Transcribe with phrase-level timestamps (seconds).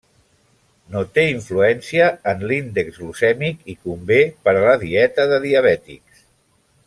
[0.93, 6.25] No té influència en l'índex glucèmic i convé per a la dieta de diabètics.